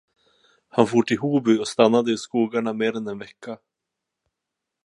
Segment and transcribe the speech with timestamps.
[0.69, 3.57] Han for till Hoby och stannade i skogarna mer än en vecka.